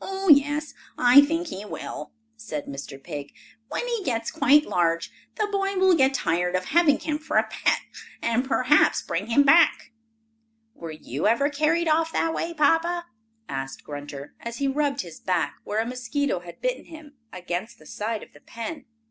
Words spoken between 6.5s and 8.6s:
of having him for a pet, and